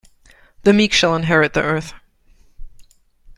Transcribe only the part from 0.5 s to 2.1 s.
The meek shall inherit the earth.